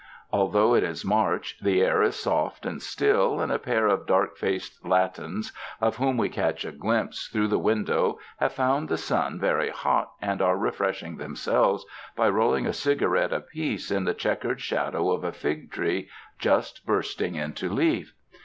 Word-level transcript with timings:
Although 0.33 0.73
it 0.73 0.81
is 0.83 1.05
March, 1.05 1.59
the 1.61 1.83
air 1.83 2.01
is 2.01 2.15
soft 2.15 2.65
and 2.65 2.81
still, 2.81 3.39
and 3.39 3.51
a 3.51 3.59
pair 3.59 3.85
of 3.85 4.07
dark 4.07 4.35
faced 4.35 4.83
Latins 4.83 5.51
of 5.79 5.97
whom 5.97 6.17
we 6.17 6.27
catch 6.27 6.65
a 6.65 6.71
glimpse 6.71 7.27
through 7.27 7.49
the 7.49 7.59
window, 7.59 8.17
have 8.39 8.51
found 8.51 8.89
the 8.89 8.97
sun 8.97 9.39
very 9.39 9.69
hot 9.69 10.13
and 10.19 10.41
are 10.41 10.57
refreshing 10.57 11.17
themselves 11.17 11.85
by 12.15 12.27
rolling 12.29 12.65
a 12.65 12.73
cigarette 12.73 13.31
apiece 13.31 13.91
in 13.91 14.05
the 14.05 14.15
checkered 14.15 14.59
shadow 14.59 15.11
of 15.11 15.23
a 15.23 15.31
fig 15.31 15.69
tree 15.71 16.09
just 16.39 16.83
bursting 16.83 17.35
into 17.35 17.69
leaf. 17.69 18.15